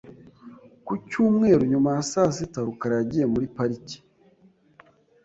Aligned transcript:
Ku 0.85 0.93
cyumweru 1.07 1.61
nyuma 1.71 1.89
ya 1.95 2.03
saa 2.11 2.31
sita, 2.35 2.59
rukara 2.67 2.93
yagiye 2.99 3.25
muri 3.33 3.45
parike. 3.55 3.97